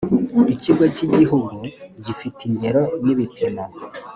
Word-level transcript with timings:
ikigo 0.53 0.83
cy 0.95 1.01
igihugu 1.07 1.57
gifite 2.05 2.39
ingero 2.49 2.83
n 3.03 3.05
ibipimo 3.13 3.63